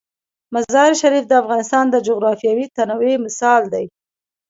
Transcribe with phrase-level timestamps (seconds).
[0.53, 3.85] مزارشریف د افغانستان د جغرافیوي تنوع مثال دی.